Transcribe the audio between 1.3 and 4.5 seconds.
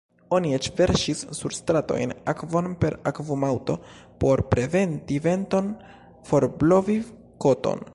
sur stratojn akvon per akvumaŭto por